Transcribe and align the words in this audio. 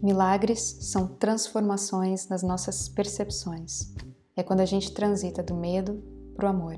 Milagres 0.00 0.60
são 0.80 1.08
transformações 1.08 2.28
nas 2.28 2.40
nossas 2.44 2.88
percepções. 2.88 3.92
É 4.36 4.44
quando 4.44 4.60
a 4.60 4.64
gente 4.64 4.92
transita 4.92 5.42
do 5.42 5.56
medo 5.56 6.00
para 6.36 6.46
o 6.46 6.50
amor. 6.50 6.76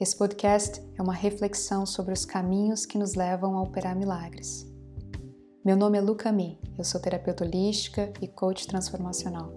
Esse 0.00 0.16
podcast 0.16 0.80
é 0.96 1.02
uma 1.02 1.12
reflexão 1.12 1.84
sobre 1.84 2.14
os 2.14 2.24
caminhos 2.24 2.86
que 2.86 2.96
nos 2.96 3.14
levam 3.14 3.58
a 3.58 3.62
operar 3.62 3.96
milagres. 3.96 4.64
Meu 5.64 5.76
nome 5.76 5.98
é 5.98 6.00
Luca 6.00 6.30
Mi, 6.30 6.60
eu 6.78 6.84
sou 6.84 7.00
terapeuta 7.00 7.44
holística 7.44 8.12
e 8.22 8.28
coach 8.28 8.68
transformacional. 8.68 9.52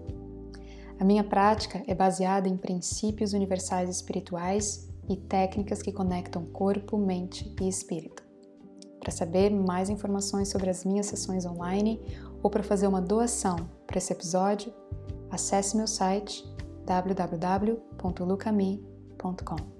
A 0.98 1.04
minha 1.04 1.22
prática 1.22 1.84
é 1.86 1.94
baseada 1.94 2.48
em 2.48 2.56
princípios 2.56 3.34
universais 3.34 3.88
espirituais 3.88 4.88
e 5.08 5.16
técnicas 5.16 5.80
que 5.80 5.92
conectam 5.92 6.44
corpo, 6.46 6.98
mente 6.98 7.54
e 7.60 7.68
espírito. 7.68 8.26
Para 8.98 9.12
saber 9.12 9.50
mais 9.50 9.88
informações 9.88 10.50
sobre 10.50 10.68
as 10.68 10.84
minhas 10.84 11.06
sessões 11.06 11.46
online 11.46 12.00
ou 12.42 12.50
para 12.50 12.62
fazer 12.62 12.86
uma 12.86 13.00
doação 13.00 13.56
para 13.86 13.96
esse 13.98 14.12
episódio, 14.12 14.72
acesse 15.30 15.76
meu 15.76 15.86
site 15.86 16.44
www.lucami.com. 16.84 19.78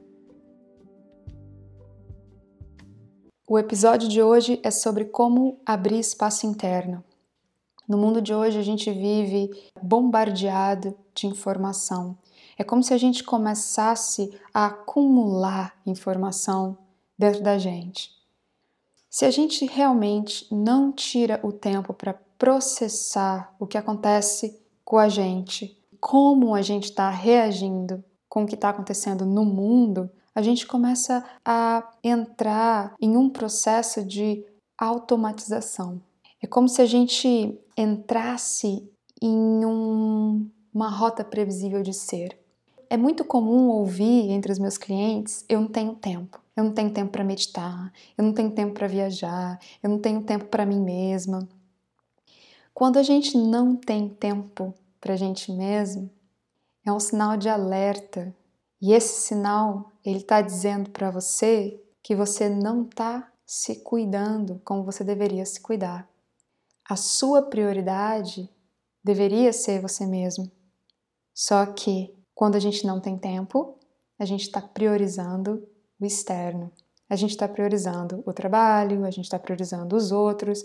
O 3.51 3.59
episódio 3.59 4.09
de 4.09 4.23
hoje 4.23 4.61
é 4.63 4.71
sobre 4.71 5.07
como 5.07 5.59
abrir 5.65 5.99
espaço 5.99 6.47
interno. 6.47 7.03
No 7.89 7.97
mundo 7.97 8.21
de 8.21 8.35
hoje 8.35 8.59
a 8.59 8.63
gente 8.63 8.93
vive 8.93 9.49
bombardeado 9.83 10.95
de 11.15 11.27
informação. 11.27 12.19
É 12.59 12.65
como 12.65 12.83
se 12.83 12.93
a 12.93 12.99
gente 12.99 13.25
começasse 13.25 14.39
a 14.53 14.67
acumular 14.67 15.75
informação 15.87 16.77
dentro 17.19 17.43
da 17.43 17.57
gente. 17.57 18.11
Se 19.09 19.25
a 19.25 19.31
gente 19.31 19.65
realmente 19.65 20.47
não 20.55 20.93
tira 20.93 21.41
o 21.43 21.51
tempo 21.51 21.95
para 21.95 22.21
processar 22.39 23.55
o 23.59 23.67
que 23.67 23.77
acontece 23.77 24.59
com 24.85 24.97
a 24.97 25.09
gente, 25.09 25.77
como 26.01 26.55
a 26.55 26.63
gente 26.63 26.85
está 26.85 27.11
reagindo 27.11 28.03
com 28.29 28.45
o 28.45 28.47
que 28.47 28.55
está 28.55 28.71
acontecendo 28.71 29.27
no 29.27 29.45
mundo, 29.45 30.09
a 30.35 30.41
gente 30.41 30.67
começa 30.67 31.25
a 31.45 31.91
entrar 32.03 32.95
em 33.01 33.17
um 33.17 33.29
processo 33.29 34.05
de 34.05 34.45
automatização. 34.79 36.01
É 36.41 36.47
como 36.47 36.69
se 36.69 36.81
a 36.81 36.87
gente 36.87 37.59
entrasse 37.77 38.89
em 39.21 39.65
um, 39.65 40.49
uma 40.73 40.89
rota 40.89 41.25
previsível 41.25 41.83
de 41.83 41.93
ser. 41.93 42.39
É 42.89 42.97
muito 42.97 43.25
comum 43.25 43.69
ouvir 43.69 44.31
entre 44.31 44.53
os 44.53 44.59
meus 44.59 44.79
clientes: 44.79 45.45
eu 45.49 45.61
não 45.61 45.69
tenho 45.69 45.95
tempo, 45.97 46.41
eu 46.57 46.63
não 46.65 46.73
tenho 46.73 46.91
tempo 46.91 47.11
para 47.11 47.25
meditar, 47.25 47.93
eu 48.17 48.25
não 48.25 48.33
tenho 48.33 48.53
tempo 48.53 48.75
para 48.75 48.87
viajar, 48.87 49.59
eu 49.83 49.91
não 49.91 49.99
tenho 49.99 50.23
tempo 50.23 50.45
para 50.45 50.65
mim 50.65 50.81
mesma. 50.81 51.49
Quando 52.79 52.97
a 52.97 53.03
gente 53.03 53.37
não 53.37 53.75
tem 53.75 54.09
tempo 54.09 54.73
para 55.01 55.15
a 55.15 55.17
gente 55.17 55.51
mesmo, 55.51 56.09
é 56.87 56.93
um 56.93 57.01
sinal 57.01 57.37
de 57.37 57.49
alerta. 57.49 58.33
E 58.81 58.93
esse 58.93 59.21
sinal, 59.21 59.91
ele 60.05 60.19
está 60.19 60.41
dizendo 60.41 60.89
para 60.91 61.11
você 61.11 61.83
que 62.01 62.15
você 62.15 62.49
não 62.49 62.85
está 62.85 63.33
se 63.45 63.83
cuidando 63.83 64.63
como 64.65 64.85
você 64.85 65.03
deveria 65.03 65.45
se 65.45 65.61
cuidar. 65.61 66.09
A 66.89 66.95
sua 66.95 67.43
prioridade 67.43 68.49
deveria 69.03 69.53
ser 69.53 69.83
você 69.83 70.07
mesmo. 70.07 70.49
Só 71.35 71.67
que 71.67 72.17
quando 72.33 72.55
a 72.55 72.61
gente 72.61 72.87
não 72.87 73.01
tem 73.01 73.19
tempo, 73.19 73.77
a 74.17 74.25
gente 74.25 74.43
está 74.43 74.63
priorizando 74.63 75.67
o 76.01 76.07
externo. 76.07 76.71
A 77.11 77.17
gente 77.17 77.31
está 77.31 77.49
priorizando 77.49 78.23
o 78.25 78.33
trabalho, 78.33 79.05
a 79.05 79.11
gente 79.11 79.25
está 79.25 79.37
priorizando 79.37 79.97
os 79.97 80.13
outros. 80.13 80.63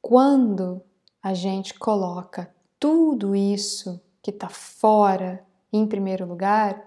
Quando 0.00 0.82
a 1.22 1.34
gente 1.34 1.74
coloca 1.74 2.52
tudo 2.78 3.34
isso 3.34 4.00
que 4.20 4.30
está 4.30 4.48
fora 4.48 5.44
em 5.72 5.86
primeiro 5.86 6.26
lugar, 6.26 6.84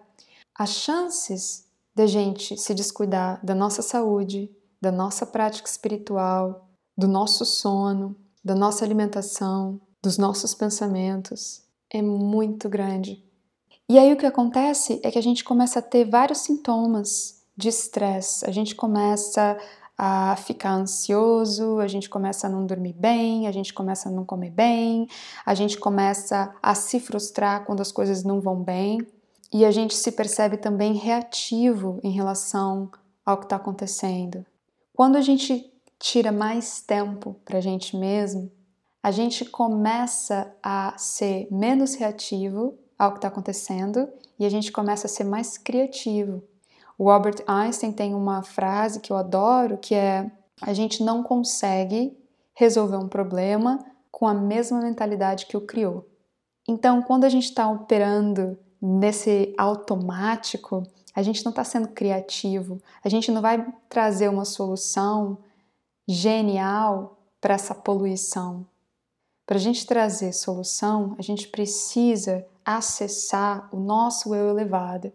as 0.53 0.72
chances 0.72 1.67
da 1.95 2.05
gente 2.05 2.58
se 2.58 2.73
descuidar 2.73 3.43
da 3.43 3.55
nossa 3.55 3.82
saúde, 3.82 4.52
da 4.82 4.92
nossa 4.92 5.26
prática 5.26 5.70
espiritual, 5.70 6.67
do 6.98 7.08
nosso 7.08 7.45
sono, 7.45 8.15
da 8.43 8.54
nossa 8.54 8.86
alimentação, 8.86 9.80
dos 10.04 10.17
nossos 10.17 10.54
pensamentos 10.54 11.64
é 11.89 12.02
muito 12.02 12.70
grande. 12.70 13.23
E 13.87 13.98
aí 13.98 14.11
o 14.11 14.17
que 14.17 14.26
acontece 14.26 14.99
é 15.04 15.11
que 15.11 15.20
a 15.20 15.23
gente 15.23 15.43
começa 15.43 15.80
a 15.80 15.81
ter 15.81 16.10
vários 16.10 16.39
sintomas 16.39 17.43
de 17.55 17.70
estresse. 17.70 18.45
A 18.45 18.52
gente 18.52 18.76
começa 18.76 19.58
a 19.98 20.36
ficar 20.36 20.73
ansioso, 20.73 21.80
a 21.80 21.88
gente 21.88 22.10
começa 22.10 22.48
a 22.48 22.50
não 22.50 22.66
dormir 22.66 22.94
bem, 22.94 23.48
a 23.48 23.52
gente 23.52 23.73
começa 23.73 24.10
a 24.10 24.11
não 24.11 24.26
comer 24.26 24.52
bem, 24.52 25.08
a 25.45 25.54
gente 25.54 25.78
começa 25.78 26.54
a 26.61 26.76
se 26.76 27.00
frustrar 27.00 27.64
quando 27.66 27.82
as 27.82 27.92
coisas 27.92 28.23
não 28.23 28.42
vão 28.42 28.61
bem 28.61 29.05
e 29.54 29.64
a 29.64 29.72
gente 29.72 29.95
se 29.95 30.11
percebe 30.11 30.58
também 30.58 30.94
reativo 30.94 32.00
em 32.04 32.11
relação 32.11 32.92
ao 33.26 33.38
que 33.38 33.45
está 33.45 33.55
acontecendo. 33.55 34.45
Quando 34.94 35.16
a 35.16 35.22
gente 35.22 35.72
tira 35.98 36.32
mais 36.32 36.82
tempo 36.82 37.36
para 37.45 37.58
a 37.60 37.61
gente 37.61 37.95
mesmo, 37.95 38.52
a 39.02 39.11
gente 39.11 39.45
começa 39.45 40.54
a 40.61 40.94
ser 40.98 41.48
menos 41.50 41.95
reativo 41.95 42.78
ao 42.98 43.11
que 43.11 43.20
está 43.20 43.28
acontecendo 43.28 44.10
e 44.38 44.45
a 44.45 44.50
gente 44.50 44.72
começa 44.72 45.08
a 45.08 45.10
ser 45.10 45.23
mais 45.23 45.58
criativo. 45.58 46.44
O 46.98 47.10
Albert 47.10 47.44
Einstein 47.45 47.92
tem 47.92 48.14
uma 48.14 48.42
frase 48.42 49.00
que 49.00 49.11
eu 49.11 49.17
adoro, 49.17 49.78
que 49.78 49.94
é: 49.94 50.32
a 50.61 50.73
gente 50.73 51.04
não 51.04 51.23
consegue 51.23 52.17
resolver 52.54 52.98
um 52.98 53.08
problema 53.08 53.80
com 54.11 54.28
a 54.28 54.33
mesma 54.33 54.80
mentalidade 54.80 55.45
que 55.45 55.58
o 55.58 55.61
criou. 55.61 56.08
Então, 56.67 57.02
quando 57.02 57.26
a 57.26 57.30
gente 57.30 57.45
está 57.45 57.70
operando 57.70 58.58
nesse 58.82 59.54
automático, 59.58 60.84
a 61.14 61.22
gente 61.22 61.44
não 61.44 61.50
está 61.50 61.64
sendo 61.64 61.89
criativo, 61.89 62.82
a 63.04 63.10
gente 63.10 63.32
não 63.32 63.42
vai 63.42 63.66
trazer 63.89 64.30
uma 64.30 64.45
solução 64.45 65.38
genial 66.08 67.17
para 67.42 67.54
essa 67.54 67.76
poluição. 67.76 68.66
Para 69.45 69.58
a 69.58 69.60
gente 69.60 69.86
trazer 69.86 70.34
solução, 70.34 71.16
a 71.20 71.22
gente 71.22 71.48
precisa 71.48 72.45
acessar 72.64 73.70
o 73.72 73.80
nosso 73.80 74.34
eu 74.34 74.50
elevado. 74.50 75.11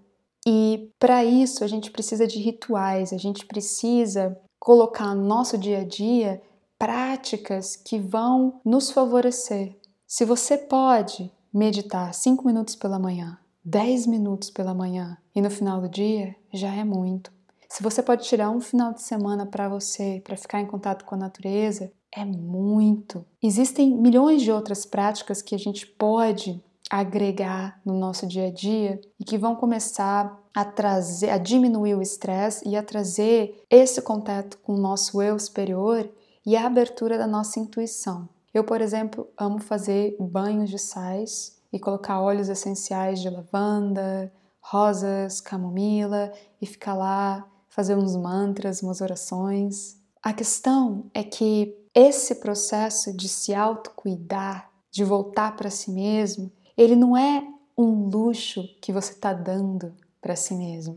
E 0.47 0.91
para 0.99 1.25
isso 1.25 1.63
a 1.63 1.67
gente 1.67 1.91
precisa 1.91 2.27
de 2.27 2.39
rituais, 2.39 3.13
a 3.13 3.19
gente 3.19 3.45
precisa 3.47 4.39
colocar 4.59 5.15
no 5.15 5.25
nosso 5.25 5.59
dia 5.59 5.81
a 5.81 5.85
dia 5.85 6.43
práticas 6.79 7.77
que 7.77 7.99
vão 7.99 8.61
nos 8.65 8.91
favorecer. 8.91 9.77
Se 10.07 10.25
você 10.25 10.57
pode 10.57 11.31
meditar 11.53 12.15
5 12.15 12.47
minutos 12.47 12.75
pela 12.75 12.99
manhã, 12.99 13.39
10 13.65 14.07
minutos 14.07 14.51
pela 14.51 14.75
manhã 14.75 15.19
e 15.35 15.43
no 15.43 15.51
final 15.51 15.81
do 15.81 15.89
dia, 15.89 16.35
já 16.53 16.75
é 16.75 16.85
muito. 16.85 17.31
Se 17.69 17.83
você 17.83 18.03
pode 18.03 18.25
tirar 18.25 18.51
um 18.51 18.61
final 18.61 18.93
de 18.93 19.03
semana 19.03 19.47
para 19.47 19.69
você, 19.69 20.21
para 20.25 20.37
ficar 20.37 20.61
em 20.61 20.67
contato 20.67 21.05
com 21.05 21.15
a 21.15 21.19
natureza, 21.19 21.93
é 22.13 22.25
muito. 22.25 23.25
Existem 23.41 23.95
milhões 23.97 24.43
de 24.43 24.51
outras 24.51 24.85
práticas 24.85 25.41
que 25.41 25.55
a 25.55 25.59
gente 25.59 25.87
pode 25.87 26.61
agregar 26.91 27.81
no 27.85 27.97
nosso 27.97 28.27
dia 28.27 28.49
a 28.49 28.51
dia 28.51 29.01
e 29.19 29.25
que 29.25 29.39
vão 29.39 29.55
começar 29.55 30.37
a 30.53 30.65
trazer, 30.65 31.31
a 31.31 31.39
diminuir 31.39 31.95
o 31.95 32.03
estresse 32.03 32.69
e 32.69 32.77
a 32.77 32.83
trazer 32.83 33.65
esse 33.71 34.03
contato 34.03 34.59
com 34.59 34.75
o 34.75 34.81
nosso 34.81 35.23
eu 35.23 35.39
superior 35.39 36.11
e 36.45 36.57
a 36.57 36.67
abertura 36.67 37.17
da 37.17 37.29
nossa 37.29 37.61
intuição. 37.61 38.29
Eu, 38.53 38.65
por 38.65 38.81
exemplo, 38.81 39.29
amo 39.39 39.61
fazer 39.61 40.17
banhos 40.19 40.69
de 40.69 40.79
sais 40.79 41.57
e 41.73 41.79
colocar 41.79 42.21
óleos 42.21 42.49
essenciais 42.49 43.21
de 43.21 43.31
lavanda, 43.31 44.33
rosas, 44.61 45.41
camomila 45.41 46.33
e 46.61 46.67
ficar 46.67 46.95
lá, 46.95 47.47
fazer 47.69 47.97
uns 47.97 48.17
mantras, 48.17 48.83
umas 48.83 49.01
orações. 49.01 49.97
A 50.21 50.33
questão 50.33 51.09
é 51.15 51.23
que 51.23 51.77
esse 51.95 52.37
processo 52.37 53.17
de 53.17 53.29
se 53.29 53.55
autocuidar, 53.55 54.69
de 54.91 55.05
voltar 55.05 55.55
para 55.57 55.71
si 55.71 55.93
mesmo, 55.93 56.51
ele 56.83 56.97
não 56.97 57.15
é 57.15 57.47
um 57.77 58.09
luxo 58.09 58.67
que 58.81 58.91
você 58.91 59.13
está 59.13 59.35
dando 59.35 59.95
para 60.19 60.35
si 60.35 60.55
mesmo. 60.55 60.95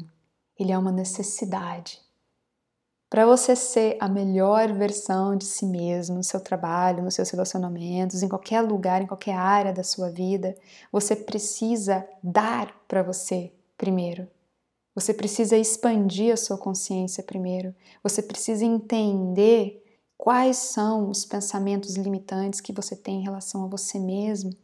Ele 0.57 0.71
é 0.71 0.77
uma 0.77 0.94
necessidade. 0.94 2.00
Para 3.09 3.25
você 3.25 3.53
ser 3.53 3.97
a 4.00 4.07
melhor 4.07 4.71
versão 4.71 5.35
de 5.35 5.44
si 5.44 5.65
mesmo 5.65 6.15
no 6.15 6.24
seu 6.24 6.39
trabalho, 6.39 7.03
nos 7.03 7.15
seus 7.15 7.30
relacionamentos, 7.30 8.24
em 8.24 8.30
qualquer 8.30 8.62
lugar, 8.62 9.01
em 9.01 9.07
qualquer 9.07 9.35
área 9.35 9.74
da 9.74 9.83
sua 9.83 10.09
vida, 10.09 10.56
você 10.89 11.18
precisa 11.18 12.07
dar 12.24 12.74
para 12.88 13.03
você 13.03 13.51
primeiro. 13.77 14.25
Você 14.95 15.13
precisa 15.13 15.57
expandir 15.57 16.31
a 16.31 16.38
sua 16.38 16.57
consciência 16.57 17.21
primeiro. 17.21 17.75
Você 18.01 18.24
precisa 18.24 18.63
entender 18.63 19.83
quais 20.18 20.56
são 20.56 21.09
os 21.09 21.25
pensamentos 21.25 21.95
limitantes 21.95 22.62
que 22.62 22.71
você 22.71 22.95
tem 22.95 23.19
em 23.19 23.24
relação 23.24 23.65
a 23.65 23.68
você 23.68 24.00
mesmo 24.00 24.56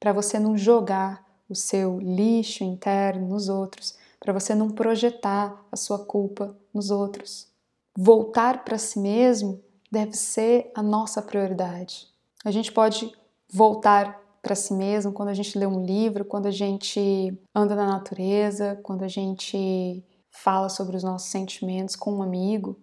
para 0.00 0.12
você 0.12 0.38
não 0.38 0.56
jogar 0.56 1.22
o 1.48 1.54
seu 1.54 2.00
lixo 2.00 2.64
interno 2.64 3.28
nos 3.28 3.50
outros, 3.50 3.94
para 4.18 4.32
você 4.32 4.54
não 4.54 4.70
projetar 4.70 5.62
a 5.70 5.76
sua 5.76 5.98
culpa 5.98 6.56
nos 6.72 6.90
outros. 6.90 7.48
Voltar 7.96 8.64
para 8.64 8.78
si 8.78 8.98
mesmo 8.98 9.60
deve 9.92 10.14
ser 10.14 10.70
a 10.74 10.82
nossa 10.82 11.20
prioridade. 11.20 12.08
A 12.44 12.50
gente 12.50 12.72
pode 12.72 13.12
voltar 13.52 14.18
para 14.40 14.54
si 14.54 14.72
mesmo, 14.72 15.12
quando 15.12 15.28
a 15.28 15.34
gente 15.34 15.58
lê 15.58 15.66
um 15.66 15.84
livro, 15.84 16.24
quando 16.24 16.46
a 16.46 16.50
gente 16.50 17.38
anda 17.54 17.74
na 17.74 17.86
natureza, 17.86 18.80
quando 18.82 19.02
a 19.02 19.08
gente 19.08 20.02
fala 20.30 20.68
sobre 20.68 20.96
os 20.96 21.02
nossos 21.02 21.28
sentimentos 21.28 21.94
com 21.94 22.14
um 22.14 22.22
amigo, 22.22 22.78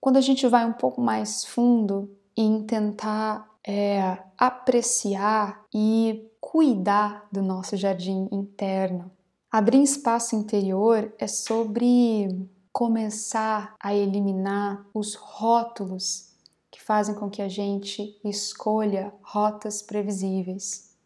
quando 0.00 0.16
a 0.16 0.20
gente 0.20 0.46
vai 0.48 0.64
um 0.64 0.72
pouco 0.72 1.00
mais 1.00 1.44
fundo 1.44 2.10
em 2.36 2.62
tentar 2.64 3.48
é, 3.66 4.18
apreciar 4.36 5.64
e 5.72 6.28
cuidar 6.56 7.28
do 7.30 7.42
nosso 7.42 7.76
jardim 7.76 8.30
interno. 8.32 9.10
Abrir 9.52 9.82
espaço 9.82 10.34
interior 10.34 11.12
é 11.18 11.26
sobre 11.26 12.48
começar 12.72 13.74
a 13.78 13.94
eliminar 13.94 14.82
os 14.94 15.14
rótulos 15.16 16.30
que 16.70 16.82
fazem 16.82 17.14
com 17.14 17.28
que 17.28 17.42
a 17.42 17.48
gente 17.50 18.18
escolha 18.24 19.12
rotas 19.22 19.82
previsíveis. 19.82 20.96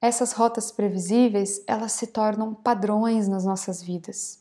Essas 0.00 0.30
rotas 0.30 0.70
previsíveis, 0.70 1.60
elas 1.66 1.90
se 1.90 2.06
tornam 2.06 2.54
padrões 2.54 3.26
nas 3.26 3.44
nossas 3.44 3.82
vidas. 3.82 4.38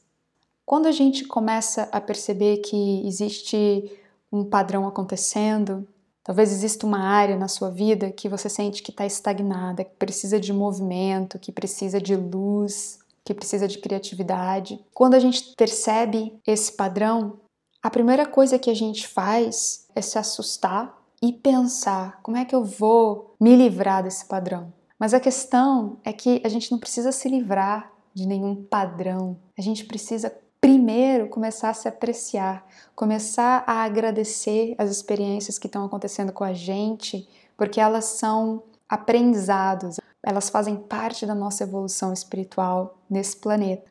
Quando 0.63 0.85
a 0.85 0.91
gente 0.91 1.25
começa 1.25 1.89
a 1.91 1.99
perceber 1.99 2.57
que 2.57 3.07
existe 3.07 3.99
um 4.31 4.45
padrão 4.45 4.87
acontecendo, 4.87 5.87
talvez 6.27 6.51
exista 6.51 6.85
uma 6.85 6.99
área 6.99 7.37
na 7.37 7.47
sua 7.47 7.71
vida 7.71 8.11
que 8.11 8.27
você 8.27 8.49
sente 8.49 8.83
que 8.83 8.91
está 8.91 9.05
estagnada, 9.05 9.85
que 9.85 9.95
precisa 9.95 10.37
de 10.37 10.51
movimento, 10.51 11.39
que 11.39 11.53
precisa 11.53 12.01
de 12.01 12.17
luz, 12.17 12.99
que 13.23 13.33
precisa 13.33 13.65
de 13.65 13.77
criatividade. 13.77 14.77
Quando 14.93 15.13
a 15.13 15.19
gente 15.19 15.55
percebe 15.55 16.37
esse 16.45 16.73
padrão, 16.73 17.39
a 17.81 17.89
primeira 17.89 18.25
coisa 18.25 18.59
que 18.59 18.69
a 18.69 18.73
gente 18.73 19.07
faz 19.07 19.87
é 19.95 20.01
se 20.01 20.19
assustar 20.19 21.01
e 21.21 21.31
pensar 21.31 22.19
como 22.21 22.35
é 22.35 22.43
que 22.43 22.53
eu 22.53 22.65
vou 22.65 23.33
me 23.39 23.55
livrar 23.55 24.03
desse 24.03 24.25
padrão. 24.25 24.73
Mas 24.99 25.13
a 25.13 25.21
questão 25.21 25.97
é 26.03 26.11
que 26.11 26.41
a 26.43 26.49
gente 26.49 26.69
não 26.69 26.77
precisa 26.77 27.13
se 27.13 27.29
livrar 27.29 27.89
de 28.13 28.27
nenhum 28.27 28.53
padrão. 28.53 29.37
A 29.57 29.61
gente 29.61 29.85
precisa 29.85 30.33
primeiro 30.59 31.27
começar 31.29 31.69
a 31.69 31.73
se 31.73 31.87
apreciar, 31.87 32.65
começar 32.95 33.63
a 33.67 33.83
agradecer 33.83 34.75
as 34.77 34.89
experiências 34.89 35.57
que 35.59 35.67
estão 35.67 35.85
acontecendo 35.85 36.31
com 36.31 36.43
a 36.43 36.53
gente, 36.53 37.27
porque 37.55 37.79
elas 37.79 38.05
são 38.05 38.63
aprendizados, 38.89 39.97
elas 40.23 40.49
fazem 40.49 40.75
parte 40.75 41.25
da 41.25 41.35
nossa 41.35 41.63
evolução 41.63 42.13
espiritual 42.13 42.97
nesse 43.09 43.37
planeta. 43.37 43.89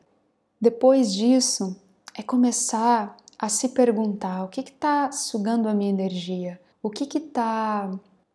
Depois 0.59 1.13
disso, 1.13 1.75
é 2.17 2.23
começar 2.23 3.15
a 3.37 3.47
se 3.47 3.69
perguntar 3.69 4.43
o 4.43 4.47
que 4.47 4.61
está 4.61 5.11
sugando 5.11 5.69
a 5.69 5.73
minha 5.73 5.91
energia, 5.91 6.59
o 6.81 6.89
que 6.89 7.17
está 7.17 7.91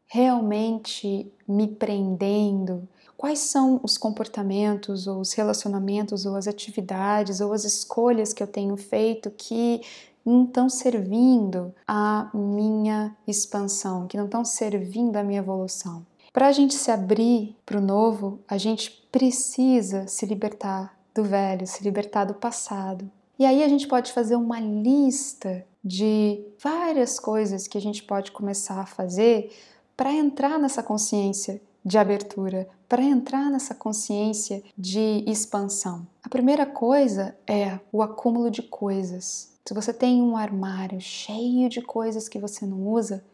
realmente 0.06 1.32
me 1.48 1.66
prendendo, 1.66 2.88
quais 3.22 3.38
são 3.38 3.78
os 3.84 3.96
comportamentos, 3.96 5.06
ou 5.06 5.20
os 5.20 5.32
relacionamentos, 5.32 6.26
ou 6.26 6.34
as 6.34 6.48
atividades, 6.48 7.40
ou 7.40 7.52
as 7.52 7.62
escolhas 7.62 8.32
que 8.32 8.42
eu 8.42 8.48
tenho 8.48 8.76
feito 8.76 9.30
que 9.30 9.80
não 10.26 10.42
estão 10.42 10.68
servindo 10.68 11.72
à 11.86 12.28
minha 12.34 13.16
expansão, 13.24 14.08
que 14.08 14.16
não 14.16 14.24
estão 14.24 14.44
servindo 14.44 15.16
à 15.16 15.22
minha 15.22 15.38
evolução. 15.38 16.04
Para 16.32 16.48
a 16.48 16.52
gente 16.52 16.74
se 16.74 16.90
abrir 16.90 17.56
para 17.64 17.78
o 17.78 17.80
novo, 17.80 18.40
a 18.48 18.58
gente 18.58 18.90
precisa 19.12 20.08
se 20.08 20.26
libertar 20.26 20.98
do 21.14 21.22
velho, 21.22 21.64
se 21.64 21.84
libertar 21.84 22.24
do 22.24 22.34
passado. 22.34 23.08
E 23.38 23.46
aí 23.46 23.62
a 23.62 23.68
gente 23.68 23.86
pode 23.86 24.10
fazer 24.10 24.34
uma 24.34 24.58
lista 24.58 25.64
de 25.84 26.44
várias 26.58 27.20
coisas 27.20 27.68
que 27.68 27.78
a 27.78 27.80
gente 27.80 28.02
pode 28.02 28.32
começar 28.32 28.80
a 28.80 28.86
fazer 28.86 29.52
para 29.96 30.12
entrar 30.12 30.58
nessa 30.58 30.82
consciência 30.82 31.62
de 31.84 31.98
abertura, 31.98 32.68
para 32.92 33.02
entrar 33.02 33.50
nessa 33.50 33.74
consciência 33.74 34.62
de 34.76 35.24
expansão. 35.26 36.06
A 36.22 36.28
primeira 36.28 36.66
coisa 36.66 37.34
é 37.46 37.80
o 37.90 38.02
acúmulo 38.02 38.50
de 38.50 38.60
coisas. 38.60 39.50
Se 39.64 39.72
você 39.72 39.94
tem 39.94 40.20
um 40.20 40.36
armário 40.36 41.00
cheio 41.00 41.70
de 41.70 41.80
coisas 41.80 42.28
que 42.28 42.38
você 42.38 42.66
não 42.66 42.86
usa, 42.86 43.24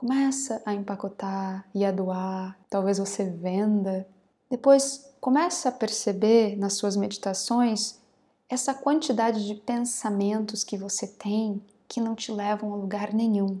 Começa 0.00 0.62
a 0.64 0.72
empacotar 0.72 1.68
e 1.74 1.84
a 1.84 1.92
doar, 1.92 2.56
talvez 2.70 2.96
você 2.96 3.24
venda. 3.28 4.08
Depois 4.48 5.12
começa 5.20 5.68
a 5.68 5.72
perceber 5.72 6.56
nas 6.56 6.72
suas 6.72 6.96
meditações 6.96 7.98
essa 8.48 8.72
quantidade 8.72 9.46
de 9.46 9.56
pensamentos 9.56 10.64
que 10.64 10.78
você 10.78 11.06
tem 11.06 11.60
que 11.86 12.00
não 12.00 12.14
te 12.14 12.32
levam 12.32 12.72
a 12.72 12.76
lugar 12.76 13.12
nenhum. 13.12 13.60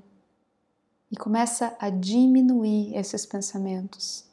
E 1.10 1.16
começa 1.16 1.76
a 1.78 1.90
diminuir 1.90 2.96
esses 2.96 3.26
pensamentos 3.26 4.29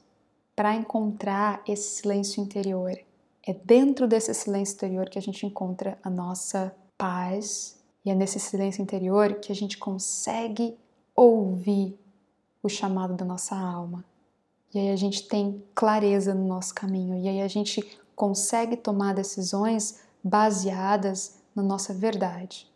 para 0.57 0.75
encontrar 0.75 1.61
esse 1.67 2.01
silêncio 2.01 2.41
interior. 2.41 2.97
É 3.45 3.53
dentro 3.53 4.07
desse 4.07 4.33
silêncio 4.33 4.73
interior 4.73 5.07
que 5.07 5.19
a 5.19 5.21
gente 5.21 5.45
encontra 5.45 5.99
a 6.03 6.09
nossa 6.09 6.75
paz 6.97 7.79
e 8.03 8.09
é 8.09 8.15
nesse 8.15 8.39
silêncio 8.39 8.81
interior 8.81 9.35
que 9.35 9.51
a 9.51 9.55
gente 9.55 9.77
consegue 9.77 10.75
ouvir 11.15 11.95
o 12.63 12.67
chamado 12.67 13.13
da 13.13 13.23
nossa 13.23 13.55
alma. 13.55 14.03
E 14.73 14.79
aí 14.79 14.89
a 14.89 14.95
gente 14.95 15.27
tem 15.27 15.63
clareza 15.75 16.33
no 16.33 16.47
nosso 16.47 16.73
caminho, 16.73 17.15
e 17.15 17.29
aí 17.29 17.41
a 17.41 17.47
gente 17.47 17.99
consegue 18.15 18.75
tomar 18.75 19.13
decisões 19.13 20.01
baseadas 20.23 21.37
na 21.55 21.61
nossa 21.61 21.93
verdade. 21.93 22.67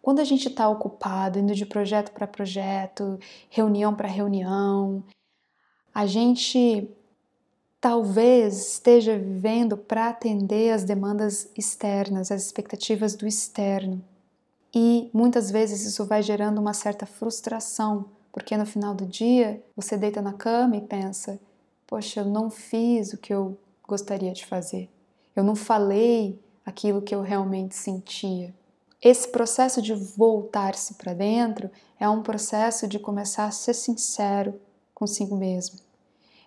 Quando 0.00 0.20
a 0.20 0.24
gente 0.24 0.48
está 0.48 0.66
ocupado, 0.66 1.38
indo 1.38 1.54
de 1.54 1.66
projeto 1.66 2.10
para 2.10 2.26
projeto, 2.26 3.20
reunião 3.50 3.94
para 3.94 4.08
reunião, 4.08 5.04
a 5.94 6.06
gente 6.06 6.88
talvez 7.80 8.72
esteja 8.72 9.16
vivendo 9.16 9.76
para 9.76 10.08
atender 10.08 10.72
as 10.72 10.84
demandas 10.84 11.48
externas, 11.56 12.30
as 12.30 12.44
expectativas 12.44 13.14
do 13.14 13.26
externo. 13.26 14.02
E 14.74 15.10
muitas 15.14 15.50
vezes 15.50 15.84
isso 15.84 16.04
vai 16.04 16.22
gerando 16.22 16.58
uma 16.58 16.74
certa 16.74 17.06
frustração, 17.06 18.06
porque 18.32 18.56
no 18.56 18.66
final 18.66 18.94
do 18.94 19.06
dia 19.06 19.62
você 19.74 19.96
deita 19.96 20.20
na 20.20 20.32
cama 20.32 20.76
e 20.76 20.80
pensa: 20.80 21.40
poxa, 21.86 22.20
eu 22.20 22.24
não 22.26 22.50
fiz 22.50 23.12
o 23.12 23.18
que 23.18 23.32
eu 23.32 23.56
gostaria 23.86 24.32
de 24.32 24.44
fazer, 24.44 24.88
eu 25.34 25.42
não 25.42 25.54
falei 25.56 26.38
aquilo 26.66 27.00
que 27.00 27.14
eu 27.14 27.22
realmente 27.22 27.74
sentia. 27.74 28.54
Esse 29.00 29.28
processo 29.28 29.80
de 29.80 29.94
voltar-se 29.94 30.94
para 30.94 31.14
dentro 31.14 31.70
é 31.98 32.08
um 32.08 32.22
processo 32.22 32.86
de 32.88 32.98
começar 32.98 33.44
a 33.44 33.50
ser 33.50 33.72
sincero 33.72 34.60
consigo 34.92 35.36
mesmo. 35.36 35.87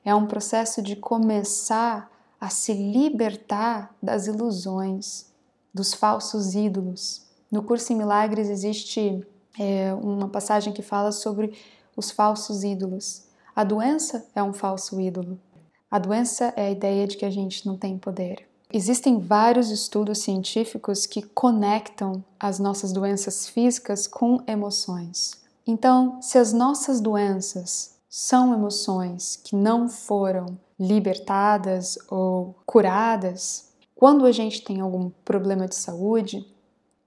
É 0.03 0.13
um 0.15 0.25
processo 0.25 0.81
de 0.81 0.95
começar 0.95 2.11
a 2.39 2.49
se 2.49 2.73
libertar 2.73 3.95
das 4.01 4.27
ilusões, 4.27 5.27
dos 5.73 5.93
falsos 5.93 6.55
ídolos, 6.55 7.29
no 7.51 7.61
curso 7.61 7.91
em 7.91 7.97
Milagres 7.97 8.49
existe 8.49 9.27
é, 9.59 9.93
uma 9.95 10.29
passagem 10.29 10.71
que 10.71 10.81
fala 10.81 11.11
sobre 11.11 11.53
os 11.97 12.09
falsos 12.09 12.63
ídolos. 12.63 13.23
A 13.53 13.65
doença 13.65 14.25
é 14.33 14.41
um 14.41 14.53
falso 14.53 15.01
ídolo. 15.01 15.37
A 15.89 15.99
doença 15.99 16.53
é 16.55 16.67
a 16.67 16.71
ideia 16.71 17.05
de 17.05 17.17
que 17.17 17.25
a 17.25 17.29
gente 17.29 17.67
não 17.67 17.75
tem 17.75 17.97
poder. 17.97 18.47
Existem 18.71 19.19
vários 19.19 19.69
estudos 19.69 20.19
científicos 20.19 21.05
que 21.05 21.21
conectam 21.21 22.23
as 22.39 22.57
nossas 22.57 22.93
doenças 22.93 23.49
físicas 23.49 24.07
com 24.07 24.41
emoções. 24.47 25.33
Então, 25.67 26.21
se 26.21 26.37
as 26.37 26.53
nossas 26.53 27.01
doenças 27.01 27.90
são 28.13 28.53
emoções 28.53 29.37
que 29.37 29.55
não 29.55 29.87
foram 29.87 30.59
libertadas 30.77 31.97
ou 32.09 32.53
curadas, 32.65 33.71
quando 33.95 34.25
a 34.25 34.33
gente 34.33 34.61
tem 34.65 34.81
algum 34.81 35.09
problema 35.23 35.65
de 35.65 35.75
saúde, 35.75 36.45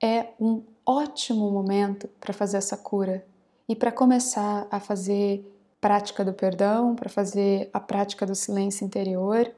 é 0.02 0.28
um 0.40 0.62
ótimo 0.86 1.50
momento 1.50 2.08
para 2.18 2.32
fazer 2.32 2.56
essa 2.56 2.78
cura 2.78 3.22
e 3.68 3.76
para 3.76 3.92
começar 3.92 4.66
a 4.70 4.80
fazer 4.80 5.46
prática 5.78 6.24
do 6.24 6.32
perdão, 6.32 6.94
para 6.94 7.10
fazer 7.10 7.68
a 7.70 7.80
prática 7.80 8.24
do 8.24 8.34
silêncio 8.34 8.86
interior 8.86 9.52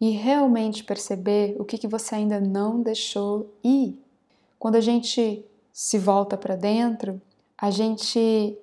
e 0.00 0.10
realmente 0.10 0.84
perceber 0.84 1.56
o 1.58 1.64
que, 1.64 1.76
que 1.76 1.88
você 1.88 2.14
ainda 2.14 2.38
não 2.38 2.80
deixou 2.80 3.52
ir. 3.64 4.00
Quando 4.60 4.76
a 4.76 4.80
gente 4.80 5.44
se 5.72 5.98
volta 5.98 6.36
para 6.36 6.54
dentro, 6.54 7.20
a 7.58 7.68
gente 7.72 8.56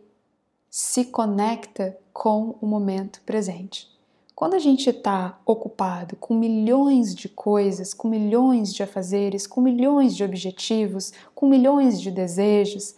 se 0.71 1.03
conecta 1.03 1.97
com 2.13 2.55
o 2.61 2.65
momento 2.65 3.21
presente. 3.25 3.91
Quando 4.33 4.53
a 4.53 4.59
gente 4.59 4.89
está 4.89 5.37
ocupado 5.45 6.15
com 6.15 6.33
milhões 6.33 7.13
de 7.13 7.27
coisas, 7.27 7.93
com 7.93 8.07
milhões 8.07 8.73
de 8.73 8.81
afazeres, 8.81 9.45
com 9.45 9.59
milhões 9.59 10.15
de 10.15 10.23
objetivos, 10.23 11.11
com 11.35 11.45
milhões 11.45 11.99
de 11.99 12.09
desejos, 12.09 12.95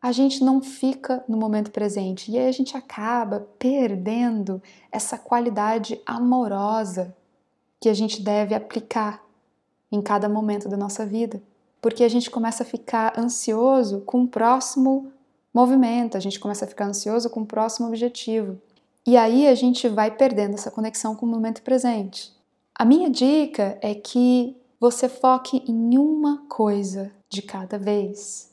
a 0.00 0.12
gente 0.12 0.42
não 0.42 0.62
fica 0.62 1.22
no 1.28 1.36
momento 1.36 1.70
presente 1.70 2.32
e 2.32 2.38
aí 2.38 2.48
a 2.48 2.52
gente 2.52 2.74
acaba 2.74 3.46
perdendo 3.58 4.62
essa 4.90 5.18
qualidade 5.18 6.00
amorosa 6.06 7.14
que 7.78 7.90
a 7.90 7.94
gente 7.94 8.22
deve 8.22 8.54
aplicar 8.54 9.22
em 9.92 10.00
cada 10.00 10.26
momento 10.26 10.70
da 10.70 10.76
nossa 10.76 11.04
vida. 11.04 11.42
Porque 11.82 12.02
a 12.02 12.08
gente 12.08 12.30
começa 12.30 12.62
a 12.62 12.66
ficar 12.66 13.18
ansioso 13.18 14.00
com 14.06 14.22
o 14.22 14.28
próximo 14.28 15.12
movimento, 15.52 16.16
a 16.16 16.20
gente 16.20 16.38
começa 16.38 16.64
a 16.64 16.68
ficar 16.68 16.86
ansioso 16.86 17.28
com 17.30 17.42
o 17.42 17.46
próximo 17.46 17.88
objetivo. 17.88 18.60
E 19.06 19.16
aí 19.16 19.46
a 19.46 19.54
gente 19.54 19.88
vai 19.88 20.10
perdendo 20.10 20.54
essa 20.54 20.70
conexão 20.70 21.16
com 21.16 21.26
o 21.26 21.28
momento 21.28 21.62
presente. 21.62 22.32
A 22.74 22.84
minha 22.84 23.10
dica 23.10 23.78
é 23.82 23.94
que 23.94 24.56
você 24.78 25.08
foque 25.08 25.62
em 25.68 25.98
uma 25.98 26.44
coisa 26.48 27.12
de 27.28 27.42
cada 27.42 27.78
vez. 27.78 28.50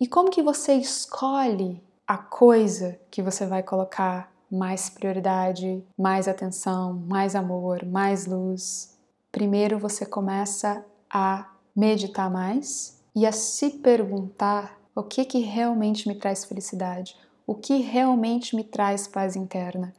E 0.00 0.06
como 0.06 0.30
que 0.30 0.42
você 0.42 0.74
escolhe 0.74 1.82
a 2.06 2.18
coisa 2.18 2.98
que 3.10 3.22
você 3.22 3.46
vai 3.46 3.62
colocar 3.62 4.32
mais 4.50 4.90
prioridade, 4.90 5.84
mais 5.98 6.28
atenção, 6.28 6.92
mais 6.92 7.34
amor, 7.34 7.84
mais 7.84 8.26
luz? 8.26 8.96
Primeiro 9.32 9.78
você 9.78 10.04
começa 10.04 10.84
a 11.10 11.50
meditar 11.74 12.30
mais 12.30 13.00
e 13.14 13.26
a 13.26 13.32
se 13.32 13.70
perguntar 13.70 14.75
o 14.96 15.02
que 15.02 15.26
que 15.26 15.40
realmente 15.40 16.08
me 16.08 16.14
traz 16.14 16.46
felicidade, 16.46 17.14
o 17.46 17.54
que 17.54 17.76
realmente 17.76 18.56
me 18.56 18.64
traz 18.64 19.06
paz 19.06 19.36
interna, 19.36 19.94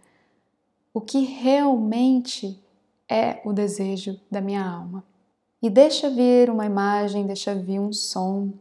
o 0.91 0.99
que 0.99 1.19
realmente 1.19 2.59
é 3.07 3.39
o 3.45 3.53
desejo 3.53 4.19
da 4.29 4.41
minha 4.41 4.67
alma. 4.67 5.03
E 5.61 5.69
deixa 5.69 6.09
vir 6.09 6.49
uma 6.49 6.65
imagem, 6.65 7.27
deixa 7.27 7.53
vir 7.53 7.79
um 7.79 7.93
som, 7.93 8.51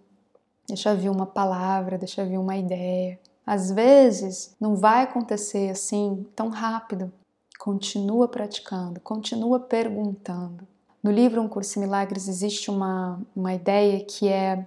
deixa 0.68 0.94
vir 0.94 1.08
uma 1.08 1.26
palavra, 1.26 1.96
deixa 1.96 2.24
vir 2.24 2.38
uma 2.38 2.56
ideia. 2.56 3.18
Às 3.46 3.70
vezes 3.70 4.54
não 4.60 4.76
vai 4.76 5.04
acontecer 5.04 5.70
assim 5.70 6.26
tão 6.36 6.50
rápido. 6.50 7.10
Continua 7.58 8.28
praticando, 8.28 9.00
continua 9.00 9.58
perguntando. 9.58 10.66
No 11.02 11.10
livro 11.10 11.40
Um 11.40 11.48
Curso 11.48 11.78
em 11.78 11.82
Milagres 11.82 12.28
existe 12.28 12.70
uma, 12.70 13.20
uma 13.34 13.54
ideia 13.54 14.04
que 14.04 14.28
é 14.28 14.66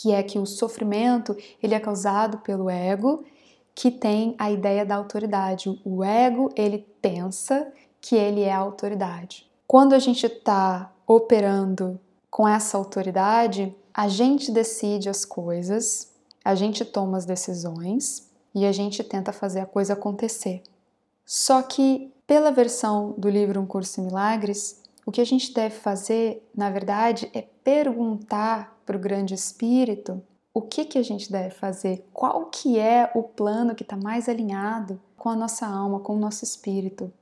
que 0.00 0.12
é 0.12 0.22
que 0.22 0.38
o 0.38 0.46
sofrimento 0.46 1.36
ele 1.62 1.74
é 1.74 1.80
causado 1.80 2.38
pelo 2.38 2.70
ego, 2.70 3.22
que 3.74 3.90
tem 3.90 4.34
a 4.38 4.50
ideia 4.50 4.84
da 4.84 4.96
autoridade. 4.96 5.78
O 5.84 6.02
ego 6.02 6.48
ele 6.56 6.86
pensa 7.02 7.70
que 8.00 8.16
ele 8.16 8.42
é 8.42 8.52
a 8.52 8.58
autoridade. 8.58 9.46
Quando 9.66 9.92
a 9.92 9.98
gente 9.98 10.24
está 10.24 10.90
operando 11.06 12.00
com 12.30 12.48
essa 12.48 12.78
autoridade, 12.78 13.74
a 13.92 14.08
gente 14.08 14.50
decide 14.50 15.10
as 15.10 15.26
coisas, 15.26 16.10
a 16.42 16.54
gente 16.54 16.82
toma 16.82 17.18
as 17.18 17.26
decisões 17.26 18.30
e 18.54 18.64
a 18.64 18.72
gente 18.72 19.04
tenta 19.04 19.34
fazer 19.34 19.60
a 19.60 19.66
coisa 19.66 19.92
acontecer. 19.92 20.62
Só 21.26 21.60
que, 21.60 22.10
pela 22.26 22.50
versão 22.50 23.14
do 23.18 23.28
livro 23.28 23.60
Um 23.60 23.66
Curso 23.66 24.00
em 24.00 24.04
Milagres, 24.04 24.82
o 25.04 25.12
que 25.12 25.20
a 25.20 25.26
gente 25.26 25.52
deve 25.52 25.74
fazer, 25.74 26.48
na 26.56 26.70
verdade, 26.70 27.30
é 27.34 27.42
perguntar 27.62 28.79
para 28.90 28.96
o 28.96 29.00
grande 29.00 29.34
espírito 29.34 30.20
o 30.52 30.60
que, 30.60 30.84
que 30.84 30.98
a 30.98 31.02
gente 31.02 31.30
deve 31.30 31.50
fazer, 31.50 32.04
qual 32.12 32.46
que 32.46 32.76
é 32.76 33.08
o 33.14 33.22
plano 33.22 33.72
que 33.72 33.84
está 33.84 33.96
mais 33.96 34.28
alinhado 34.28 35.00
com 35.16 35.28
a 35.28 35.36
nossa 35.36 35.64
alma, 35.64 36.00
com 36.00 36.16
o 36.16 36.18
nosso 36.18 36.42
espírito. 36.42 37.12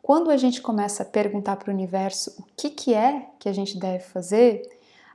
Quando 0.00 0.30
a 0.30 0.36
gente 0.36 0.62
começa 0.62 1.02
a 1.02 1.06
perguntar 1.06 1.56
para 1.56 1.72
o 1.72 1.74
universo 1.74 2.32
o 2.38 2.44
que, 2.56 2.70
que 2.70 2.94
é 2.94 3.28
que 3.40 3.48
a 3.48 3.52
gente 3.52 3.76
deve 3.76 4.04
fazer, 4.04 4.62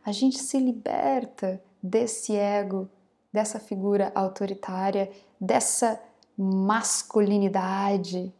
a 0.03 0.11
gente 0.11 0.37
se 0.37 0.59
liberta 0.59 1.63
desse 1.81 2.35
ego, 2.35 2.89
dessa 3.31 3.57
figura 3.57 4.11
autoritária, 4.13 5.09
dessa 5.39 5.97
masculinidade 6.37 8.33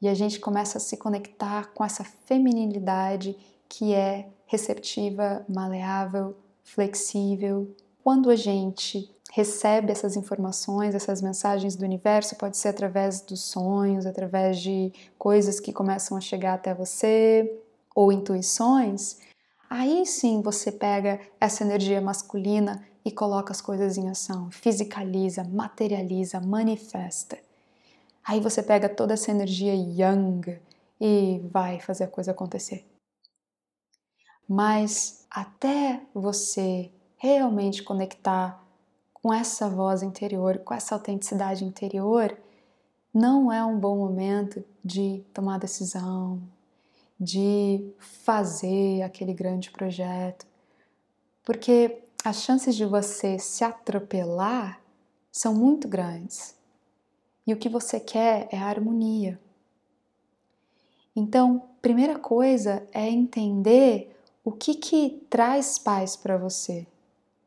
e 0.00 0.08
a 0.08 0.14
gente 0.14 0.40
começa 0.40 0.78
a 0.78 0.80
se 0.80 0.96
conectar 0.96 1.66
com 1.74 1.84
essa 1.84 2.04
feminilidade 2.04 3.36
que 3.68 3.92
é 3.92 4.30
receptiva, 4.46 5.44
maleável, 5.46 6.34
flexível. 6.66 7.74
Quando 8.02 8.28
a 8.28 8.36
gente 8.36 9.10
recebe 9.32 9.92
essas 9.92 10.16
informações, 10.16 10.94
essas 10.94 11.22
mensagens 11.22 11.76
do 11.76 11.84
universo, 11.84 12.36
pode 12.36 12.56
ser 12.56 12.68
através 12.68 13.20
dos 13.20 13.40
sonhos, 13.40 14.04
através 14.04 14.60
de 14.60 14.92
coisas 15.18 15.60
que 15.60 15.72
começam 15.72 16.16
a 16.16 16.20
chegar 16.20 16.54
até 16.54 16.74
você 16.74 17.58
ou 17.94 18.12
intuições, 18.12 19.18
aí 19.70 20.04
sim 20.04 20.42
você 20.42 20.70
pega 20.70 21.20
essa 21.40 21.64
energia 21.64 22.00
masculina 22.00 22.86
e 23.04 23.10
coloca 23.10 23.52
as 23.52 23.60
coisas 23.60 23.96
em 23.96 24.08
ação, 24.08 24.50
fisicaliza, 24.50 25.44
materializa, 25.44 26.40
manifesta. 26.40 27.38
Aí 28.24 28.40
você 28.40 28.62
pega 28.62 28.88
toda 28.88 29.14
essa 29.14 29.30
energia 29.30 29.74
yang 29.74 30.58
e 31.00 31.40
vai 31.50 31.78
fazer 31.78 32.04
a 32.04 32.08
coisa 32.08 32.32
acontecer. 32.32 32.84
Mas 34.48 35.26
até 35.30 36.00
você 36.14 36.90
realmente 37.16 37.82
conectar 37.82 38.62
com 39.12 39.32
essa 39.32 39.68
voz 39.68 40.02
interior, 40.02 40.58
com 40.58 40.72
essa 40.72 40.94
autenticidade 40.94 41.64
interior, 41.64 42.36
não 43.12 43.52
é 43.52 43.64
um 43.64 43.78
bom 43.78 43.96
momento 43.96 44.62
de 44.84 45.24
tomar 45.32 45.58
decisão, 45.58 46.40
de 47.18 47.92
fazer 47.98 49.02
aquele 49.02 49.32
grande 49.32 49.70
projeto, 49.70 50.46
porque 51.42 52.02
as 52.24 52.42
chances 52.42 52.74
de 52.74 52.84
você 52.84 53.38
se 53.38 53.64
atropelar 53.64 54.80
são 55.32 55.54
muito 55.54 55.88
grandes. 55.88 56.56
E 57.46 57.52
o 57.52 57.56
que 57.56 57.68
você 57.68 58.00
quer 58.00 58.48
é 58.50 58.58
a 58.58 58.66
harmonia. 58.66 59.40
Então, 61.14 61.68
primeira 61.80 62.18
coisa 62.18 62.86
é 62.92 63.08
entender 63.08 64.15
o 64.46 64.52
que 64.52 64.76
que 64.76 65.26
traz 65.28 65.76
paz 65.76 66.14
para 66.14 66.36
você? 66.36 66.86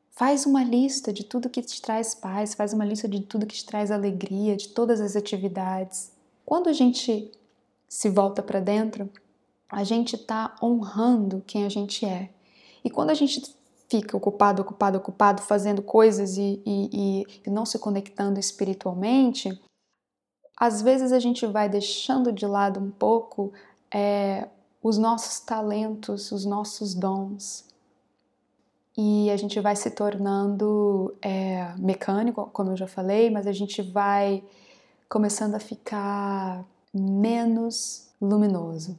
Faz 0.09 0.45
uma 0.45 0.65
lista 0.65 1.13
de 1.13 1.23
tudo 1.23 1.49
que 1.49 1.61
te 1.61 1.81
traz 1.81 2.13
paz, 2.13 2.53
faz 2.53 2.73
uma 2.73 2.83
lista 2.83 3.07
de 3.07 3.21
tudo 3.21 3.45
que 3.45 3.55
te 3.55 3.65
traz 3.65 3.89
alegria, 3.89 4.57
de 4.57 4.67
todas 4.67 4.99
as 4.99 5.15
atividades. 5.15 6.11
Quando 6.45 6.67
a 6.67 6.73
gente 6.73 7.31
se 7.87 8.09
volta 8.09 8.43
para 8.43 8.59
dentro, 8.59 9.09
a 9.69 9.81
gente 9.85 10.17
está 10.17 10.53
honrando 10.61 11.41
quem 11.47 11.63
a 11.63 11.69
gente 11.69 12.05
é. 12.05 12.31
E 12.83 12.89
quando 12.89 13.11
a 13.11 13.13
gente 13.13 13.55
fica 13.87 14.17
ocupado, 14.17 14.61
ocupado, 14.61 14.97
ocupado, 14.97 15.41
fazendo 15.41 15.81
coisas 15.81 16.37
e, 16.37 16.61
e, 16.65 17.25
e 17.45 17.49
não 17.49 17.65
se 17.65 17.79
conectando 17.79 18.41
espiritualmente, 18.41 19.57
às 20.57 20.81
vezes 20.81 21.13
a 21.13 21.19
gente 21.19 21.45
vai 21.45 21.69
deixando 21.69 22.33
de 22.33 22.45
lado 22.45 22.77
um 22.77 22.91
pouco 22.91 23.53
é, 23.89 24.49
os 24.81 24.97
nossos 24.97 25.39
talentos, 25.39 26.31
os 26.31 26.45
nossos 26.45 26.93
dons. 26.93 27.65
E 28.97 29.29
a 29.29 29.37
gente 29.37 29.59
vai 29.59 29.75
se 29.75 29.89
tornando 29.91 31.15
é, 31.21 31.73
mecânico, 31.77 32.49
como 32.51 32.71
eu 32.71 32.77
já 32.77 32.87
falei, 32.87 33.29
mas 33.29 33.47
a 33.47 33.51
gente 33.51 33.81
vai 33.81 34.43
começando 35.07 35.55
a 35.55 35.59
ficar 35.59 36.65
menos 36.93 38.09
luminoso. 38.21 38.97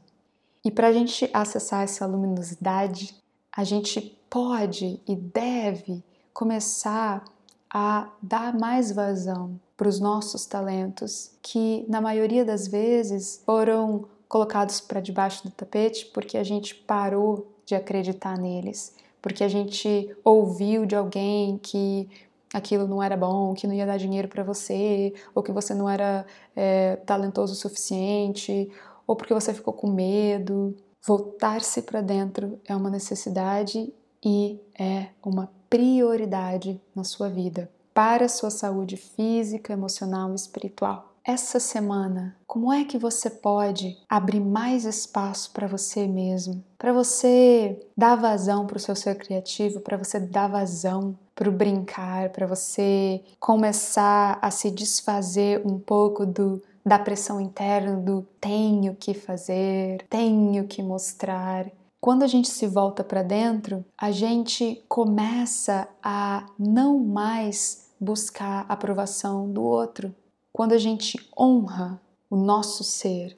E 0.64 0.70
para 0.70 0.88
a 0.88 0.92
gente 0.92 1.28
acessar 1.32 1.82
essa 1.82 2.06
luminosidade, 2.06 3.14
a 3.52 3.64
gente 3.64 4.00
pode 4.28 5.00
e 5.06 5.16
deve 5.16 6.02
começar 6.32 7.25
a 7.72 8.10
dar 8.22 8.58
mais 8.58 8.92
vazão 8.92 9.58
para 9.76 9.88
os 9.88 10.00
nossos 10.00 10.44
talentos, 10.44 11.32
que 11.42 11.84
na 11.88 12.00
maioria 12.00 12.44
das 12.44 12.68
vezes 12.68 13.42
foram 13.46 14.06
colocados 14.30 14.80
para 14.80 15.00
debaixo 15.00 15.42
do 15.42 15.50
tapete 15.50 16.06
porque 16.06 16.38
a 16.38 16.44
gente 16.44 16.72
parou 16.72 17.52
de 17.66 17.75
acreditar 17.75 18.38
neles, 18.38 18.94
porque 19.20 19.42
a 19.42 19.49
gente 19.49 20.08
ouviu 20.25 20.87
de 20.87 20.94
alguém 20.94 21.58
que 21.58 22.08
aquilo 22.54 22.87
não 22.87 23.02
era 23.02 23.16
bom, 23.16 23.52
que 23.54 23.66
não 23.66 23.75
ia 23.75 23.84
dar 23.84 23.99
dinheiro 23.99 24.28
para 24.28 24.44
você, 24.44 25.12
ou 25.34 25.42
que 25.42 25.50
você 25.50 25.75
não 25.75 25.90
era 25.90 26.25
é, 26.54 26.94
talentoso 27.04 27.52
o 27.54 27.56
suficiente, 27.56 28.70
ou 29.04 29.16
porque 29.16 29.34
você 29.34 29.52
ficou 29.52 29.75
com 29.75 29.88
medo. 29.88 30.76
Voltar-se 31.04 31.82
para 31.82 32.00
dentro 32.00 32.60
é 32.64 32.75
uma 32.75 32.88
necessidade 32.88 33.92
e 34.25 34.60
é 34.78 35.08
uma 35.25 35.50
prioridade 35.68 36.80
na 36.94 37.02
sua 37.02 37.28
vida, 37.28 37.68
para 37.92 38.26
a 38.26 38.28
sua 38.28 38.50
saúde 38.50 38.96
física, 38.96 39.72
emocional 39.72 40.30
e 40.30 40.37
espiritual 40.37 41.10
essa 41.25 41.61
semana, 41.61 42.37
como 42.47 42.73
é 42.73 42.85
que 42.85 42.99
você 42.99 43.29
pode 43.29 43.97
abrir 44.09 44.41
mais 44.41 44.85
espaço 44.85 45.50
para 45.53 45.67
você 45.67 46.07
mesmo, 46.07 46.65
para 46.79 46.93
você 46.93 47.81
dar 47.97 48.17
vazão 48.17 48.67
para 48.67 48.77
o 48.77 48.81
seu 48.81 48.97
ser 48.97 49.17
criativo, 49.17 49.81
para 49.81 49.97
você 49.97 50.19
dar 50.19 50.49
vazão 50.49 51.17
para 51.35 51.49
o 51.49 51.53
brincar, 51.53 52.31
para 52.31 52.47
você 52.47 53.23
começar 53.39 54.39
a 54.43 54.50
se 54.50 54.71
desfazer 54.71 55.62
um 55.67 55.79
pouco 55.79 56.27
do 56.27 56.61
da 56.85 56.99
pressão 56.99 57.41
interna 57.41 57.97
do 57.97 58.27
tenho 58.41 58.97
que 58.97 59.12
fazer, 59.12 60.05
tenho 60.09 60.67
que 60.67 60.83
mostrar. 60.83 61.71
Quando 62.00 62.23
a 62.23 62.27
gente 62.27 62.49
se 62.49 62.67
volta 62.67 63.05
para 63.05 63.23
dentro, 63.23 63.85
a 63.97 64.11
gente 64.11 64.83
começa 64.89 65.87
a 66.03 66.47
não 66.59 66.99
mais 66.99 67.91
buscar 68.00 68.65
a 68.67 68.73
aprovação 68.73 69.50
do 69.50 69.62
outro, 69.62 70.15
quando 70.52 70.73
a 70.73 70.78
gente 70.78 71.19
honra 71.38 72.00
o 72.28 72.37
nosso 72.37 72.85
ser, 72.85 73.37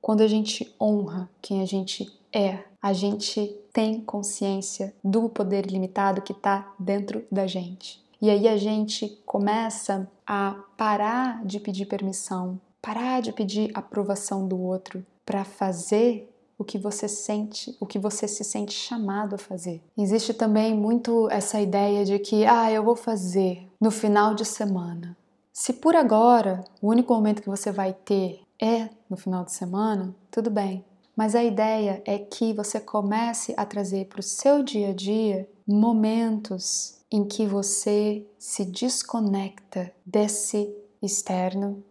quando 0.00 0.20
a 0.20 0.26
gente 0.26 0.74
honra 0.80 1.28
quem 1.40 1.62
a 1.62 1.66
gente 1.66 2.12
é, 2.32 2.64
a 2.82 2.92
gente 2.92 3.46
tem 3.72 4.00
consciência 4.00 4.94
do 5.02 5.28
poder 5.28 5.66
ilimitado 5.66 6.20
que 6.20 6.32
está 6.32 6.74
dentro 6.78 7.24
da 7.30 7.46
gente. 7.46 8.02
E 8.20 8.28
aí 8.28 8.48
a 8.48 8.56
gente 8.56 9.08
começa 9.24 10.10
a 10.26 10.56
parar 10.76 11.44
de 11.44 11.60
pedir 11.60 11.86
permissão 11.86 12.60
parar 12.84 13.22
de 13.22 13.32
pedir 13.32 13.70
aprovação 13.72 14.46
do 14.46 14.60
outro 14.60 15.04
para 15.24 15.42
fazer 15.42 16.30
o 16.58 16.62
que 16.62 16.76
você 16.76 17.08
sente, 17.08 17.74
o 17.80 17.86
que 17.86 17.98
você 17.98 18.28
se 18.28 18.44
sente 18.44 18.74
chamado 18.74 19.36
a 19.36 19.38
fazer. 19.38 19.82
Existe 19.96 20.34
também 20.34 20.74
muito 20.74 21.26
essa 21.30 21.58
ideia 21.58 22.04
de 22.04 22.18
que, 22.18 22.44
ah, 22.44 22.70
eu 22.70 22.84
vou 22.84 22.94
fazer 22.94 23.66
no 23.80 23.90
final 23.90 24.34
de 24.34 24.44
semana. 24.44 25.16
Se 25.56 25.72
por 25.72 25.94
agora 25.94 26.64
o 26.82 26.88
único 26.88 27.14
momento 27.14 27.40
que 27.40 27.48
você 27.48 27.70
vai 27.70 27.92
ter 27.92 28.42
é 28.60 28.90
no 29.08 29.16
final 29.16 29.44
de 29.44 29.52
semana, 29.52 30.12
tudo 30.28 30.50
bem. 30.50 30.84
Mas 31.16 31.36
a 31.36 31.44
ideia 31.44 32.02
é 32.04 32.18
que 32.18 32.52
você 32.52 32.80
comece 32.80 33.54
a 33.56 33.64
trazer 33.64 34.06
para 34.06 34.18
o 34.18 34.22
seu 34.22 34.64
dia 34.64 34.88
a 34.88 34.92
dia 34.92 35.48
momentos 35.64 36.98
em 37.08 37.24
que 37.24 37.46
você 37.46 38.26
se 38.36 38.64
desconecta 38.64 39.92
desse 40.04 40.74
externo 41.00 41.84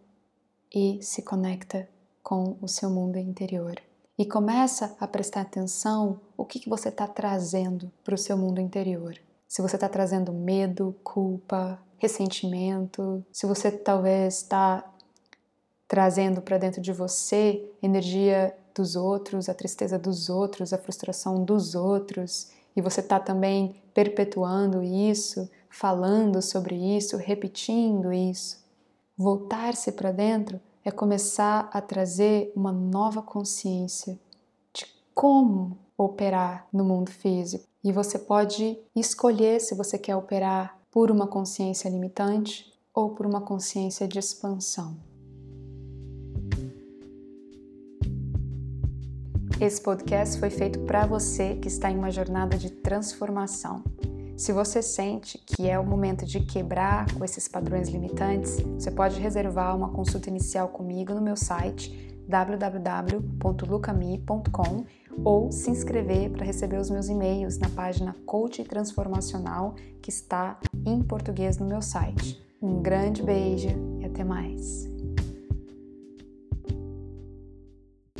e 0.70 0.98
se 1.00 1.22
conecta 1.22 1.88
com 2.22 2.58
o 2.60 2.68
seu 2.68 2.90
mundo 2.90 3.16
interior 3.16 3.80
e 4.18 4.26
começa 4.26 4.94
a 5.00 5.08
prestar 5.08 5.40
atenção 5.40 6.20
o 6.36 6.44
que, 6.44 6.60
que 6.60 6.68
você 6.68 6.90
está 6.90 7.06
trazendo 7.06 7.90
para 8.04 8.14
o 8.14 8.18
seu 8.18 8.36
mundo 8.36 8.60
interior. 8.60 9.18
Se 9.48 9.62
você 9.62 9.76
está 9.76 9.88
trazendo 9.88 10.32
medo, 10.32 10.94
culpa, 11.04 11.80
ressentimento, 11.98 13.24
se 13.32 13.46
você 13.46 13.70
talvez 13.70 14.36
está 14.38 14.84
trazendo 15.86 16.42
para 16.42 16.58
dentro 16.58 16.80
de 16.80 16.92
você 16.92 17.64
energia 17.82 18.56
dos 18.74 18.96
outros, 18.96 19.48
a 19.48 19.54
tristeza 19.54 19.98
dos 19.98 20.28
outros, 20.28 20.72
a 20.72 20.78
frustração 20.78 21.44
dos 21.44 21.74
outros, 21.74 22.50
e 22.76 22.82
você 22.82 23.00
está 23.00 23.20
também 23.20 23.80
perpetuando 23.94 24.82
isso, 24.82 25.48
falando 25.70 26.42
sobre 26.42 26.74
isso, 26.96 27.16
repetindo 27.16 28.12
isso. 28.12 28.58
Voltar-se 29.16 29.92
para 29.92 30.10
dentro 30.10 30.60
é 30.84 30.90
começar 30.90 31.68
a 31.72 31.80
trazer 31.80 32.52
uma 32.54 32.72
nova 32.72 33.22
consciência 33.22 34.18
de 34.72 34.86
como 35.14 35.78
operar 35.96 36.66
no 36.72 36.84
mundo 36.84 37.10
físico. 37.10 37.64
E 37.84 37.92
você 37.92 38.18
pode 38.18 38.78
escolher 38.96 39.60
se 39.60 39.74
você 39.74 39.98
quer 39.98 40.16
operar 40.16 40.80
por 40.90 41.10
uma 41.10 41.26
consciência 41.26 41.90
limitante 41.90 42.72
ou 42.94 43.10
por 43.10 43.26
uma 43.26 43.42
consciência 43.42 44.08
de 44.08 44.18
expansão. 44.18 44.96
Esse 49.60 49.82
podcast 49.82 50.40
foi 50.40 50.48
feito 50.50 50.78
para 50.80 51.04
você 51.04 51.56
que 51.56 51.68
está 51.68 51.90
em 51.90 51.98
uma 51.98 52.10
jornada 52.10 52.56
de 52.56 52.70
transformação. 52.70 53.84
Se 54.36 54.52
você 54.52 54.82
sente 54.82 55.38
que 55.38 55.68
é 55.68 55.78
o 55.78 55.86
momento 55.86 56.26
de 56.26 56.40
quebrar 56.40 57.06
com 57.12 57.24
esses 57.24 57.46
padrões 57.46 57.88
limitantes, 57.88 58.56
você 58.78 58.90
pode 58.90 59.20
reservar 59.20 59.76
uma 59.76 59.90
consulta 59.90 60.30
inicial 60.30 60.68
comigo 60.68 61.12
no 61.12 61.20
meu 61.20 61.36
site 61.36 62.16
www.lucami.com 62.26 64.86
ou 65.24 65.52
se 65.52 65.70
inscrever 65.70 66.30
para 66.30 66.44
receber 66.44 66.78
os 66.78 66.90
meus 66.90 67.08
e-mails 67.08 67.58
na 67.58 67.68
página 67.68 68.16
Coach 68.24 68.64
Transformacional 68.64 69.74
que 70.00 70.10
está 70.10 70.58
em 70.84 71.02
português 71.02 71.58
no 71.58 71.66
meu 71.66 71.82
site. 71.82 72.42
Um 72.60 72.80
grande 72.80 73.22
beijo 73.22 73.68
e 74.00 74.04
até 74.04 74.24
mais! 74.24 74.93